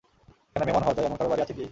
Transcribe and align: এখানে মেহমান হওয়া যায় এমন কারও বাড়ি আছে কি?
এখানে 0.49 0.65
মেহমান 0.67 0.83
হওয়া 0.83 0.95
যায় 0.95 1.05
এমন 1.05 1.17
কারও 1.17 1.31
বাড়ি 1.31 1.41
আছে 1.43 1.53
কি? 1.53 1.65